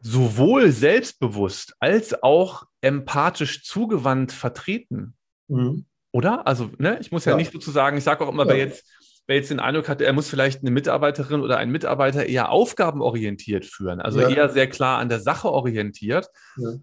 sowohl 0.00 0.70
selbstbewusst 0.72 1.74
als 1.78 2.22
auch 2.22 2.64
empathisch 2.80 3.64
zugewandt 3.64 4.32
vertreten. 4.32 5.14
Mhm. 5.48 5.84
Oder? 6.12 6.46
Also, 6.46 6.70
ne, 6.78 6.98
ich 7.00 7.12
muss 7.12 7.26
ja, 7.26 7.32
ja. 7.32 7.36
nicht 7.36 7.52
sozusagen, 7.52 7.98
ich 7.98 8.04
sage 8.04 8.24
auch 8.24 8.32
immer, 8.32 8.44
ja. 8.44 8.50
wer 8.50 8.56
jetzt 8.56 8.86
wer 9.30 9.36
jetzt 9.36 9.50
den 9.50 9.60
Eindruck 9.60 9.88
hat, 9.88 10.00
er 10.00 10.12
muss 10.12 10.28
vielleicht 10.28 10.60
eine 10.62 10.72
Mitarbeiterin 10.72 11.40
oder 11.40 11.56
einen 11.56 11.70
Mitarbeiter 11.70 12.26
eher 12.26 12.50
aufgabenorientiert 12.50 13.64
führen, 13.64 14.00
also 14.00 14.20
ja. 14.20 14.28
eher 14.28 14.48
sehr 14.48 14.68
klar 14.68 14.98
an 14.98 15.08
der 15.08 15.20
Sache 15.20 15.52
orientiert. 15.52 16.26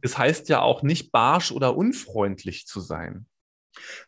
Das 0.01 0.17
heißt 0.17 0.47
ja 0.47 0.61
auch 0.61 0.81
nicht 0.81 1.11
barsch 1.11 1.51
oder 1.51 1.75
unfreundlich 1.75 2.65
zu 2.65 2.79
sein. 2.79 3.25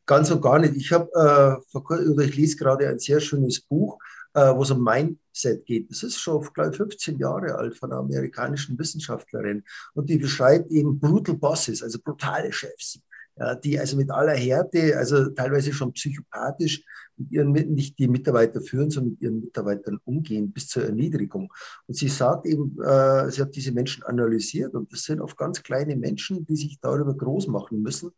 Ganz 0.05 0.31
und 0.31 0.41
gar 0.41 0.59
nicht. 0.59 0.75
Ich 0.75 0.91
habe 0.91 1.09
äh, 1.13 1.77
oder 1.77 2.23
ich 2.23 2.35
lese 2.35 2.57
gerade 2.57 2.87
ein 2.87 2.99
sehr 2.99 3.19
schönes 3.19 3.61
Buch, 3.61 3.99
äh, 4.33 4.53
wo 4.55 4.63
es 4.63 4.71
um 4.71 4.83
Mindset 4.83 5.65
geht. 5.65 5.89
Das 5.89 6.03
ist 6.03 6.19
schon, 6.19 6.41
glaube 6.53 6.71
ich, 6.71 6.77
15 6.77 7.17
Jahre 7.17 7.55
alt 7.55 7.77
von 7.77 7.91
einer 7.91 8.01
amerikanischen 8.01 8.77
Wissenschaftlerin. 8.77 9.63
Und 9.93 10.09
die 10.09 10.17
beschreibt 10.17 10.71
eben 10.71 10.99
brutal 10.99 11.35
Bosses, 11.35 11.83
also 11.83 11.99
brutale 12.03 12.51
Chefs, 12.51 12.99
ja, 13.37 13.55
die 13.55 13.79
also 13.79 13.97
mit 13.97 14.11
aller 14.11 14.35
Härte, 14.35 14.97
also 14.97 15.29
teilweise 15.29 15.73
schon 15.73 15.93
psychopathisch 15.93 16.83
mit 17.17 17.31
ihren 17.31 17.51
nicht 17.51 17.99
die 17.99 18.07
Mitarbeiter 18.07 18.61
führen, 18.61 18.89
sondern 18.89 19.11
mit 19.11 19.21
ihren 19.21 19.39
Mitarbeitern 19.41 19.99
umgehen 20.05 20.51
bis 20.51 20.67
zur 20.67 20.83
Erniedrigung. 20.85 21.51
Und 21.87 21.95
sie 21.95 22.07
sagt 22.07 22.45
eben, 22.45 22.77
äh, 22.81 23.29
sie 23.31 23.41
hat 23.41 23.55
diese 23.55 23.71
Menschen 23.71 24.03
analysiert 24.03 24.73
und 24.73 24.91
das 24.91 25.03
sind 25.03 25.21
oft 25.21 25.37
ganz 25.37 25.63
kleine 25.63 25.95
Menschen, 25.95 26.45
die 26.45 26.55
sich 26.55 26.79
darüber 26.81 27.15
groß 27.15 27.47
machen 27.47 27.81
müssen, 27.81 28.11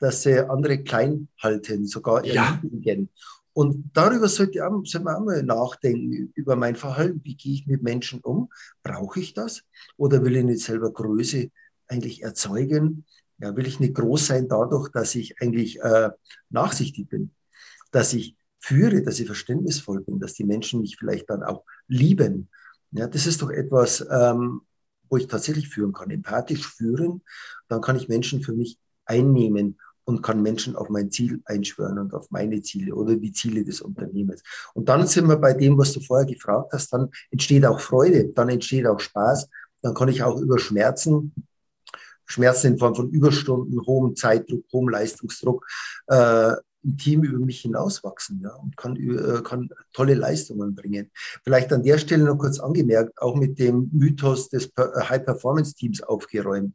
dass 0.00 0.22
sie 0.22 0.48
andere 0.48 0.82
klein 0.82 1.28
halten, 1.38 1.86
sogar 1.86 2.24
erniedrigen. 2.24 3.08
Ja. 3.12 3.22
Und 3.52 3.90
darüber 3.92 4.28
sollte, 4.28 4.66
auch, 4.66 4.82
sollte 4.84 5.04
man 5.04 5.16
auch 5.16 5.24
mal 5.24 5.42
nachdenken, 5.42 6.32
über 6.34 6.56
mein 6.56 6.76
Verhalten. 6.76 7.20
Wie 7.24 7.36
gehe 7.36 7.54
ich 7.54 7.66
mit 7.66 7.82
Menschen 7.82 8.20
um? 8.20 8.48
Brauche 8.82 9.20
ich 9.20 9.34
das? 9.34 9.62
Oder 9.96 10.24
will 10.24 10.36
ich 10.36 10.44
nicht 10.44 10.60
selber 10.64 10.92
Größe 10.92 11.50
eigentlich 11.86 12.22
erzeugen? 12.22 13.04
Ja, 13.38 13.54
will 13.56 13.66
ich 13.66 13.80
nicht 13.80 13.94
groß 13.94 14.28
sein 14.28 14.48
dadurch, 14.48 14.90
dass 14.90 15.14
ich 15.14 15.40
eigentlich 15.42 15.80
äh, 15.80 16.10
nachsichtig 16.48 17.08
bin? 17.08 17.32
Dass 17.90 18.12
ich 18.12 18.36
führe, 18.60 19.02
dass 19.02 19.18
ich 19.18 19.26
verständnisvoll 19.26 20.02
bin, 20.02 20.20
dass 20.20 20.34
die 20.34 20.44
Menschen 20.44 20.80
mich 20.80 20.96
vielleicht 20.96 21.28
dann 21.28 21.42
auch 21.42 21.64
lieben. 21.88 22.48
Ja, 22.92 23.08
das 23.08 23.26
ist 23.26 23.42
doch 23.42 23.50
etwas, 23.50 24.06
ähm, 24.10 24.62
wo 25.08 25.16
ich 25.16 25.26
tatsächlich 25.26 25.68
führen 25.68 25.92
kann, 25.92 26.10
empathisch 26.10 26.66
führen. 26.66 27.22
Dann 27.68 27.80
kann 27.80 27.96
ich 27.96 28.08
Menschen 28.08 28.42
für 28.42 28.52
mich 28.52 28.78
einnehmen 29.06 29.78
und 30.04 30.22
kann 30.22 30.42
Menschen 30.42 30.76
auf 30.76 30.88
mein 30.88 31.10
Ziel 31.10 31.40
einschwören 31.44 31.98
und 31.98 32.14
auf 32.14 32.30
meine 32.30 32.60
Ziele 32.62 32.94
oder 32.94 33.16
die 33.16 33.32
Ziele 33.32 33.64
des 33.64 33.80
Unternehmens. 33.80 34.42
Und 34.74 34.88
dann 34.88 35.06
sind 35.06 35.28
wir 35.28 35.36
bei 35.36 35.52
dem, 35.52 35.78
was 35.78 35.92
du 35.92 36.00
vorher 36.00 36.26
gefragt 36.26 36.72
hast, 36.72 36.92
dann 36.92 37.10
entsteht 37.30 37.64
auch 37.66 37.80
Freude, 37.80 38.28
dann 38.28 38.48
entsteht 38.48 38.86
auch 38.86 39.00
Spaß, 39.00 39.48
dann 39.82 39.94
kann 39.94 40.08
ich 40.08 40.22
auch 40.22 40.40
über 40.40 40.58
Schmerzen, 40.58 41.32
Schmerzen 42.26 42.68
in 42.68 42.78
Form 42.78 42.94
von 42.94 43.10
Überstunden, 43.10 43.80
hohem 43.86 44.14
Zeitdruck, 44.14 44.64
hohem 44.72 44.88
Leistungsdruck, 44.88 45.66
äh, 46.06 46.52
im 46.82 46.96
Team 46.96 47.22
über 47.24 47.44
mich 47.44 47.60
hinauswachsen 47.60 48.40
ja, 48.42 48.54
und 48.54 48.76
kann, 48.76 48.96
äh, 48.96 49.42
kann 49.42 49.68
tolle 49.92 50.14
Leistungen 50.14 50.74
bringen. 50.74 51.10
Vielleicht 51.44 51.72
an 51.72 51.82
der 51.82 51.98
Stelle 51.98 52.24
noch 52.24 52.38
kurz 52.38 52.58
angemerkt, 52.58 53.20
auch 53.20 53.36
mit 53.36 53.58
dem 53.58 53.90
Mythos 53.92 54.48
des 54.48 54.72
High-Performance-Teams 54.78 56.02
aufgeräumt. 56.02 56.74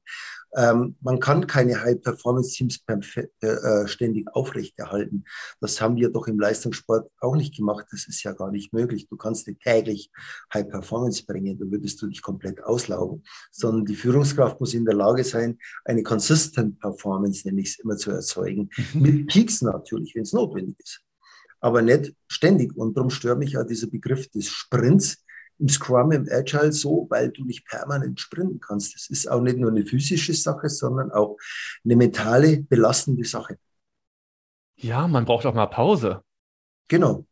Ähm, 0.55 0.95
man 1.01 1.19
kann 1.19 1.47
keine 1.47 1.81
High-Performance-Teams 1.81 2.83
äh, 2.87 3.47
äh, 3.47 3.87
ständig 3.87 4.27
aufrechterhalten. 4.33 5.25
Das 5.59 5.81
haben 5.81 5.97
wir 5.97 6.09
doch 6.09 6.27
im 6.27 6.39
Leistungssport 6.39 7.11
auch 7.19 7.35
nicht 7.35 7.55
gemacht. 7.55 7.85
Das 7.91 8.07
ist 8.07 8.23
ja 8.23 8.31
gar 8.31 8.51
nicht 8.51 8.73
möglich. 8.73 9.07
Du 9.09 9.17
kannst 9.17 9.47
nicht 9.47 9.61
täglich 9.61 10.09
High-Performance 10.53 11.25
bringen, 11.25 11.59
da 11.59 11.65
würdest 11.69 12.01
du 12.01 12.07
dich 12.07 12.21
komplett 12.21 12.63
auslaugen. 12.63 13.23
Sondern 13.51 13.85
die 13.85 13.95
Führungskraft 13.95 14.59
muss 14.59 14.73
in 14.73 14.85
der 14.85 14.95
Lage 14.95 15.23
sein, 15.23 15.57
eine 15.83 16.03
consistent 16.03 16.79
Performance, 16.79 17.47
nenne 17.47 17.61
ich 17.61 17.69
es 17.69 17.79
immer, 17.79 17.97
zu 17.97 18.11
erzeugen. 18.11 18.69
Mhm. 18.93 19.01
Mit 19.01 19.27
Peaks 19.27 19.61
natürlich, 19.61 20.15
wenn 20.15 20.23
es 20.23 20.33
notwendig 20.33 20.79
ist. 20.79 21.01
Aber 21.59 21.81
nicht 21.81 22.13
ständig. 22.27 22.75
Und 22.77 22.95
darum 22.95 23.09
stört 23.09 23.39
mich 23.39 23.53
ja 23.53 23.63
dieser 23.63 23.87
Begriff 23.87 24.29
des 24.29 24.49
Sprints, 24.49 25.24
im 25.59 25.69
Scrum, 25.69 26.11
im 26.11 26.27
Agile 26.31 26.71
so, 26.71 27.07
weil 27.09 27.31
du 27.31 27.45
nicht 27.45 27.65
permanent 27.65 28.19
sprinten 28.19 28.59
kannst. 28.59 28.95
Das 28.95 29.09
ist 29.09 29.29
auch 29.29 29.41
nicht 29.41 29.57
nur 29.57 29.71
eine 29.71 29.85
physische 29.85 30.33
Sache, 30.33 30.69
sondern 30.69 31.11
auch 31.11 31.37
eine 31.83 31.95
mentale, 31.95 32.63
belastende 32.63 33.25
Sache. 33.25 33.57
Ja, 34.77 35.07
man 35.07 35.25
braucht 35.25 35.45
auch 35.45 35.53
mal 35.53 35.67
Pause. 35.67 36.21
Genau. 36.87 37.25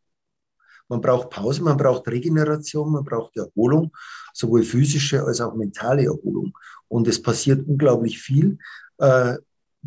Man 0.88 1.00
braucht 1.00 1.30
Pause, 1.30 1.62
man 1.62 1.76
braucht 1.76 2.06
Regeneration, 2.08 2.92
man 2.92 3.04
braucht 3.04 3.36
Erholung, 3.36 3.94
sowohl 4.32 4.62
physische 4.62 5.22
als 5.24 5.40
auch 5.40 5.54
mentale 5.54 6.04
Erholung. 6.04 6.56
Und 6.88 7.08
es 7.08 7.20
passiert 7.20 7.66
unglaublich 7.66 8.18
viel. 8.18 8.58
Äh, 8.98 9.36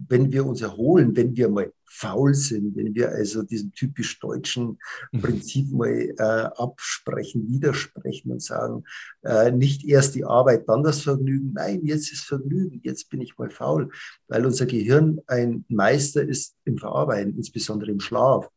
wenn 0.07 0.31
wir 0.31 0.45
uns 0.45 0.61
erholen, 0.61 1.15
wenn 1.15 1.35
wir 1.35 1.49
mal 1.49 1.71
faul 1.85 2.33
sind, 2.33 2.75
wenn 2.75 2.93
wir 2.93 3.09
also 3.09 3.41
diesem 3.41 3.73
typisch 3.73 4.19
deutschen 4.19 4.77
mhm. 5.11 5.21
Prinzip 5.21 5.71
mal 5.71 6.13
äh, 6.17 6.21
absprechen, 6.21 7.47
widersprechen 7.47 8.31
und 8.31 8.43
sagen, 8.43 8.83
äh, 9.23 9.51
nicht 9.51 9.83
erst 9.85 10.15
die 10.15 10.25
Arbeit, 10.25 10.69
dann 10.69 10.83
das 10.83 11.01
Vergnügen. 11.01 11.53
Nein, 11.53 11.81
jetzt 11.83 12.11
ist 12.11 12.25
Vergnügen, 12.25 12.81
jetzt 12.83 13.09
bin 13.09 13.21
ich 13.21 13.37
mal 13.37 13.49
faul, 13.49 13.89
weil 14.27 14.45
unser 14.45 14.67
Gehirn 14.67 15.19
ein 15.27 15.65
Meister 15.69 16.23
ist 16.23 16.55
im 16.65 16.77
Verarbeiten, 16.77 17.35
insbesondere 17.35 17.91
im 17.91 17.99
Schlaf. 17.99 18.47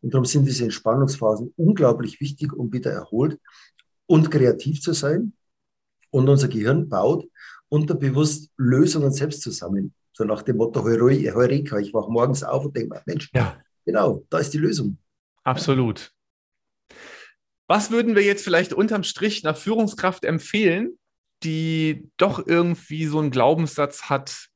Und 0.00 0.12
darum 0.12 0.24
sind 0.24 0.46
diese 0.46 0.64
Entspannungsphasen 0.64 1.52
unglaublich 1.56 2.20
wichtig, 2.20 2.52
um 2.52 2.72
wieder 2.72 2.90
erholt 2.90 3.38
und 4.06 4.30
kreativ 4.30 4.80
zu 4.80 4.92
sein. 4.92 5.34
Und 6.10 6.28
unser 6.28 6.48
Gehirn 6.48 6.88
baut 6.88 7.28
unterbewusst 7.68 8.50
Lösungen 8.56 9.12
selbst 9.12 9.40
zusammen. 9.40 9.94
So 10.12 10.24
nach 10.24 10.42
dem 10.42 10.56
Motto 10.56 10.84
Heureka. 10.84 11.78
Ich 11.78 11.94
wache 11.94 12.10
morgens 12.10 12.42
auf 12.42 12.64
und 12.66 12.76
denke 12.76 13.00
Mensch, 13.06 13.30
ja. 13.34 13.56
genau, 13.84 14.22
da 14.30 14.38
ist 14.38 14.52
die 14.52 14.58
Lösung. 14.58 14.98
Absolut. 15.44 16.12
Was 17.66 17.90
würden 17.90 18.14
wir 18.14 18.22
jetzt 18.22 18.44
vielleicht 18.44 18.72
unterm 18.72 19.02
Strich 19.02 19.42
nach 19.42 19.56
Führungskraft 19.56 20.24
empfehlen, 20.24 20.98
die 21.42 22.10
doch 22.16 22.46
irgendwie 22.46 23.06
so 23.06 23.18
einen 23.18 23.30
Glaubenssatz 23.30 24.04
hat, 24.04 24.48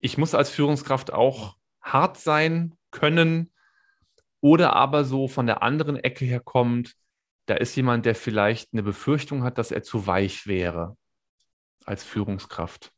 ich 0.00 0.18
muss 0.18 0.34
als 0.34 0.50
Führungskraft 0.50 1.12
auch 1.12 1.56
hart 1.80 2.18
sein 2.18 2.74
können 2.90 3.52
oder 4.40 4.74
aber 4.74 5.04
so 5.04 5.28
von 5.28 5.46
der 5.46 5.62
anderen 5.62 5.96
Ecke 5.96 6.24
her 6.24 6.40
kommt, 6.40 6.94
da 7.46 7.54
ist 7.54 7.74
jemand, 7.76 8.06
der 8.06 8.14
vielleicht 8.14 8.72
eine 8.72 8.82
Befürchtung 8.82 9.42
hat, 9.42 9.58
dass 9.58 9.70
er 9.70 9.82
zu 9.82 10.06
weich 10.06 10.46
wäre 10.46 10.96
als 11.84 12.04
Führungskraft? 12.04 12.92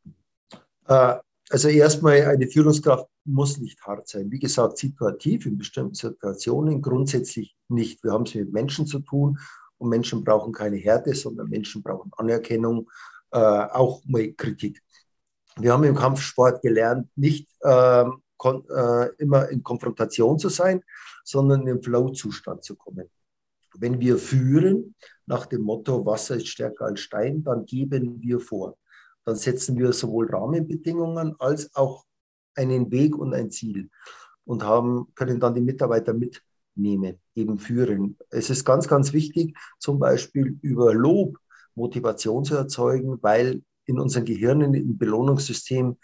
Äh, 0.86 1.16
also 1.50 1.68
erstmal, 1.68 2.22
eine 2.22 2.48
Führungskraft 2.48 3.06
muss 3.24 3.58
nicht 3.58 3.80
hart 3.82 4.08
sein. 4.08 4.30
Wie 4.30 4.38
gesagt, 4.38 4.78
situativ 4.78 5.46
in 5.46 5.58
bestimmten 5.58 5.94
Situationen, 5.94 6.82
grundsätzlich 6.82 7.56
nicht. 7.68 8.02
Wir 8.02 8.12
haben 8.12 8.24
es 8.24 8.34
mit 8.34 8.52
Menschen 8.52 8.86
zu 8.86 8.98
tun 9.00 9.38
und 9.78 9.88
Menschen 9.88 10.24
brauchen 10.24 10.52
keine 10.52 10.76
Härte, 10.76 11.14
sondern 11.14 11.48
Menschen 11.48 11.82
brauchen 11.82 12.10
Anerkennung, 12.16 12.90
äh, 13.30 13.38
auch 13.38 14.02
mal 14.06 14.32
Kritik. 14.32 14.82
Wir 15.58 15.72
haben 15.72 15.84
im 15.84 15.94
Kampfsport 15.94 16.62
gelernt, 16.62 17.08
nicht 17.16 17.48
äh, 17.60 18.04
äh, 18.04 19.08
immer 19.18 19.48
in 19.48 19.62
Konfrontation 19.62 20.38
zu 20.38 20.48
sein, 20.48 20.82
sondern 21.24 21.66
im 21.66 21.82
Flow-Zustand 21.82 22.64
zu 22.64 22.76
kommen. 22.76 23.08
Wenn 23.78 24.00
wir 24.00 24.18
führen 24.18 24.94
nach 25.26 25.46
dem 25.46 25.62
Motto, 25.62 26.04
Wasser 26.04 26.36
ist 26.36 26.48
stärker 26.48 26.86
als 26.86 27.00
Stein, 27.00 27.42
dann 27.42 27.66
geben 27.66 28.20
wir 28.20 28.40
vor 28.40 28.76
dann 29.26 29.37
setzen 29.37 29.76
wir 29.76 29.92
sowohl 29.92 30.30
Rahmenbedingungen 30.30 31.35
als 31.38 31.75
auch 31.75 32.04
einen 32.54 32.90
Weg 32.90 33.16
und 33.18 33.35
ein 33.35 33.50
Ziel. 33.50 33.90
und 34.47 34.62
haben, 34.62 35.09
können 35.14 35.40
dann 35.40 35.54
die 35.54 35.61
Mitarbeiter 35.61 36.14
mitnehmen, 36.14 37.18
eben 37.35 37.59
führen. 37.59 38.16
Es 38.30 38.49
ist 38.49 38.64
ganz, 38.64 38.88
ganz 38.88 39.12
wichtig, 39.12 39.56
zum 39.78 39.99
Beispiel 39.99 40.59
über 40.62 40.95
Lob 40.95 41.38
Motivation 41.75 42.45
zu 42.45 42.54
erzeugen, 42.54 43.18
weil 43.23 43.62
in 43.85 44.00
unseren 44.00 44.25
Gehirnen 44.25 44.75
im 44.75 44.97
Belohnungssystem 44.97 45.97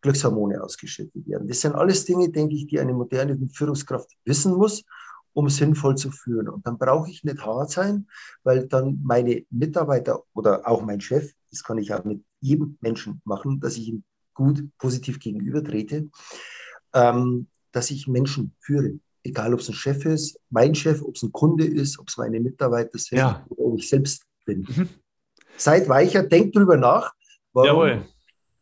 Glückshormone 0.00 0.62
ausgeschüttet 0.62 1.26
werden. 1.26 1.48
Das 1.48 1.60
sind 1.60 1.74
alles 1.74 2.04
Dinge, 2.04 2.28
denke 2.30 2.54
ich, 2.54 2.66
die 2.66 2.78
eine 2.78 2.92
moderne 2.92 3.36
Führungskraft 3.52 4.10
wissen 4.24 4.54
muss, 4.54 4.84
um 5.32 5.48
sinnvoll 5.48 5.96
zu 5.96 6.10
führen. 6.10 6.48
Und 6.48 6.66
dann 6.66 6.78
brauche 6.78 7.10
ich 7.10 7.24
nicht 7.24 7.44
hart 7.44 7.70
sein, 7.70 8.06
weil 8.44 8.68
dann 8.68 9.00
meine 9.02 9.44
Mitarbeiter 9.50 10.22
oder 10.32 10.66
auch 10.68 10.82
mein 10.82 11.00
Chef, 11.00 11.32
das 11.50 11.64
kann 11.64 11.78
ich 11.78 11.92
auch 11.92 12.04
mit 12.04 12.22
jedem 12.46 12.78
Menschen 12.80 13.20
machen, 13.24 13.60
dass 13.60 13.76
ich 13.76 13.88
ihm 13.88 14.04
gut 14.34 14.62
positiv 14.78 15.18
gegenüber 15.18 15.62
trete, 15.64 16.08
ähm, 16.94 17.48
dass 17.72 17.90
ich 17.90 18.06
Menschen 18.06 18.54
führe. 18.60 18.98
Egal, 19.24 19.52
ob 19.54 19.60
es 19.60 19.68
ein 19.68 19.74
Chef 19.74 20.04
ist, 20.04 20.38
mein 20.50 20.74
Chef, 20.74 21.02
ob 21.02 21.16
es 21.16 21.22
ein 21.22 21.32
Kunde 21.32 21.64
ist, 21.64 21.98
ob 21.98 22.08
es 22.08 22.16
meine 22.16 22.38
Mitarbeiter 22.38 22.98
sind 22.98 23.18
ja. 23.18 23.44
oder 23.48 23.64
ob 23.64 23.78
ich 23.78 23.88
selbst 23.88 24.24
bin. 24.44 24.66
Mhm. 24.68 24.88
Seid 25.56 25.88
weicher, 25.88 26.22
denkt 26.22 26.54
drüber 26.54 26.76
nach. 26.76 27.12
Warum 27.52 27.68
Jawohl. 27.68 28.04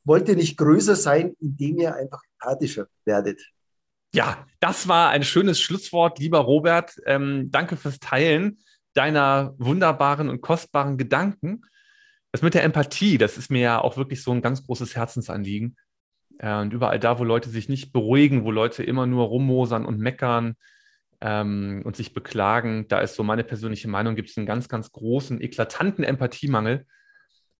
wollt 0.04 0.28
ihr 0.28 0.36
nicht 0.36 0.56
größer 0.56 0.96
sein, 0.96 1.34
indem 1.40 1.80
ihr 1.80 1.94
einfach 1.94 2.22
empathischer 2.38 2.86
werdet? 3.04 3.42
Ja, 4.14 4.46
das 4.60 4.86
war 4.86 5.10
ein 5.10 5.24
schönes 5.24 5.60
Schlusswort, 5.60 6.20
lieber 6.20 6.38
Robert. 6.38 6.96
Ähm, 7.04 7.50
danke 7.50 7.76
fürs 7.76 7.98
Teilen 7.98 8.58
deiner 8.94 9.54
wunderbaren 9.58 10.28
und 10.28 10.40
kostbaren 10.40 10.96
Gedanken. 10.96 11.62
Das 12.34 12.42
mit 12.42 12.54
der 12.54 12.64
Empathie, 12.64 13.16
das 13.16 13.38
ist 13.38 13.48
mir 13.48 13.60
ja 13.60 13.80
auch 13.80 13.96
wirklich 13.96 14.20
so 14.24 14.32
ein 14.32 14.42
ganz 14.42 14.66
großes 14.66 14.96
Herzensanliegen. 14.96 15.76
Äh, 16.40 16.56
und 16.56 16.72
überall 16.72 16.98
da, 16.98 17.20
wo 17.20 17.22
Leute 17.22 17.48
sich 17.48 17.68
nicht 17.68 17.92
beruhigen, 17.92 18.42
wo 18.42 18.50
Leute 18.50 18.82
immer 18.82 19.06
nur 19.06 19.26
rummosern 19.26 19.86
und 19.86 20.00
meckern 20.00 20.56
ähm, 21.20 21.82
und 21.84 21.94
sich 21.94 22.12
beklagen, 22.12 22.88
da 22.88 22.98
ist 22.98 23.14
so 23.14 23.22
meine 23.22 23.44
persönliche 23.44 23.86
Meinung, 23.86 24.16
gibt 24.16 24.30
es 24.30 24.36
einen 24.36 24.46
ganz, 24.46 24.68
ganz 24.68 24.90
großen, 24.90 25.40
eklatanten 25.40 26.02
Empathiemangel. 26.02 26.86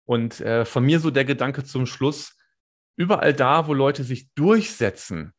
Und 0.07 0.40
äh, 0.40 0.64
von 0.64 0.85
mir 0.85 0.99
so 0.99 1.12
der 1.12 1.25
Gedanke 1.25 1.62
zum 1.62 1.87
Schluss, 1.87 2.37
überall 2.97 3.33
da, 3.33 3.69
wo 3.69 3.75
Leute 3.75 4.02
sich 4.02 4.33
durchsetzen, 4.35 5.35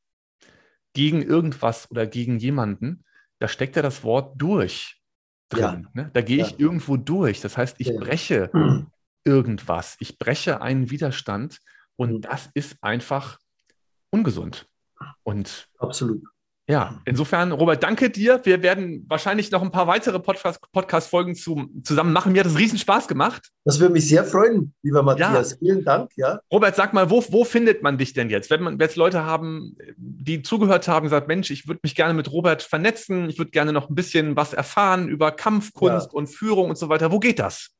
gegen 0.93 1.21
irgendwas 1.21 1.91
oder 1.91 2.07
gegen 2.07 2.39
jemanden, 2.39 3.03
da 3.39 3.49
steckt 3.49 3.75
ja 3.75 3.81
das 3.81 4.05
Wort 4.05 4.41
durch 4.41 5.01
drin. 5.49 5.89
Ja. 5.93 6.03
Ne? 6.03 6.11
Da 6.13 6.21
gehe 6.21 6.41
ich 6.41 6.51
ja. 6.51 6.59
irgendwo 6.59 6.95
durch. 6.95 7.41
Das 7.41 7.57
heißt, 7.57 7.81
ich 7.81 7.87
ja. 7.87 7.99
breche 7.99 8.49
irgendwas. 9.25 9.97
Ich 9.99 10.17
breche 10.17 10.61
einen 10.61 10.89
Widerstand 10.89 11.59
und 11.97 12.13
mhm. 12.13 12.21
das 12.21 12.49
ist 12.53 12.77
einfach 12.81 13.39
ungesund. 14.11 14.67
Und 15.23 15.67
absolut. 15.77 16.23
Ja, 16.67 16.99
insofern, 17.05 17.51
Robert, 17.51 17.83
danke 17.83 18.09
dir. 18.09 18.41
Wir 18.43 18.63
werden 18.63 19.05
wahrscheinlich 19.07 19.51
noch 19.51 19.61
ein 19.61 19.69
paar 19.69 19.85
weitere 19.85 20.19
Podcast-Folgen 20.19 21.35
zu, 21.35 21.69
zusammen 21.83 22.11
machen. 22.11 22.31
Mir 22.31 22.39
hat 22.39 22.47
es 22.47 22.57
riesen 22.57 22.79
Spaß 22.79 23.07
gemacht. 23.07 23.51
Das 23.65 23.79
würde 23.79 23.93
mich 23.93 24.09
sehr 24.09 24.23
freuen, 24.23 24.73
lieber 24.81 25.03
Matthias. 25.03 25.51
Ja. 25.51 25.57
Vielen 25.59 25.85
Dank. 25.85 26.09
Ja. 26.15 26.39
Robert, 26.51 26.75
sag 26.75 26.91
mal, 26.93 27.11
wo, 27.11 27.23
wo 27.29 27.43
findet 27.43 27.83
man 27.83 27.99
dich 27.99 28.13
denn 28.13 28.31
jetzt? 28.31 28.49
Wenn 28.49 28.63
man 28.63 28.79
jetzt 28.79 28.95
Leute 28.95 29.25
haben, 29.25 29.77
die 29.95 30.41
zugehört 30.41 30.87
haben, 30.87 31.03
gesagt, 31.03 31.27
Mensch, 31.27 31.51
ich 31.51 31.67
würde 31.67 31.81
mich 31.83 31.93
gerne 31.93 32.15
mit 32.15 32.31
Robert 32.31 32.63
vernetzen, 32.63 33.29
ich 33.29 33.37
würde 33.37 33.51
gerne 33.51 33.71
noch 33.71 33.89
ein 33.89 33.95
bisschen 33.95 34.35
was 34.35 34.53
erfahren 34.53 35.07
über 35.07 35.31
Kampfkunst 35.31 36.07
ja. 36.07 36.17
und 36.17 36.27
Führung 36.27 36.69
und 36.71 36.79
so 36.79 36.89
weiter. 36.89 37.11
Wo 37.11 37.19
geht 37.19 37.37
das? 37.37 37.74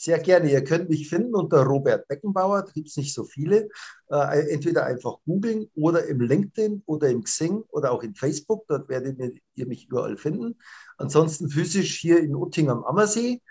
Sehr 0.00 0.18
gerne. 0.18 0.50
Ihr 0.50 0.64
könnt 0.64 0.88
mich 0.88 1.10
finden 1.10 1.34
unter 1.34 1.62
Robert 1.62 2.08
Beckenbauer, 2.08 2.62
da 2.62 2.72
gibt 2.72 2.88
es 2.88 2.96
nicht 2.96 3.12
so 3.12 3.24
viele. 3.24 3.68
Äh, 4.10 4.50
entweder 4.50 4.86
einfach 4.86 5.18
googeln 5.26 5.70
oder 5.74 6.06
im 6.06 6.22
LinkedIn 6.22 6.84
oder 6.86 7.10
im 7.10 7.22
Xing 7.22 7.64
oder 7.68 7.92
auch 7.92 8.02
in 8.02 8.14
Facebook, 8.14 8.64
dort 8.66 8.88
werdet 8.88 9.18
ihr 9.54 9.66
mich 9.66 9.88
überall 9.88 10.16
finden. 10.16 10.58
Ansonsten 10.96 11.50
physisch 11.50 12.00
hier 12.00 12.20
in 12.20 12.34
Utting 12.34 12.70
am 12.70 12.82
Ammersee. 12.84 13.42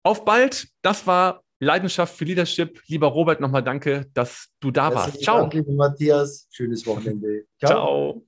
Auf 0.03 0.25
bald. 0.25 0.69
Das 0.83 1.07
war 1.07 1.42
Leidenschaft 1.63 2.17
für 2.17 2.25
Leadership. 2.25 2.81
Lieber 2.89 3.07
Robert, 3.07 3.41
nochmal 3.41 3.63
danke, 3.63 4.07
dass 4.15 4.49
du 4.59 4.71
da 4.73 4.93
warst. 4.95 5.23
Ciao. 5.23 5.41
Danke, 5.41 5.59
lieber 5.59 5.73
Matthias. 5.73 6.49
Schönes 6.51 6.85
Wochenende. 6.87 7.45
Ciao. 7.59 7.71
Ciao. 7.71 8.27